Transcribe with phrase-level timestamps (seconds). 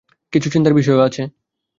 [0.33, 1.23] কিছু চিন্তার বিষয়ও আছে।